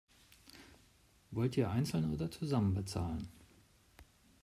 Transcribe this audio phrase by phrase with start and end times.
[1.29, 3.27] Wollt ihr einzeln oder zusammen bezahlen?